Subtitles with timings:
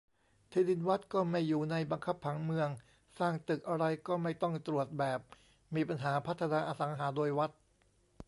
[0.51, 2.69] ที่ดินวัดก็ไม่อยู่ในบังคับผังเมือง
[3.19, 5.19] สร้างตึกอะไรก็ไม่ต้องตรวจแบบ
[5.75, 7.51] มีปัญหาพัฒนาอสังหาโดยวัด